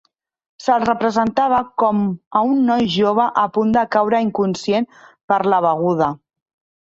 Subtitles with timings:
[0.67, 1.99] Se'l representava com
[2.39, 4.89] a un noi jove a punt de caure inconscient
[5.33, 6.09] per la beguda.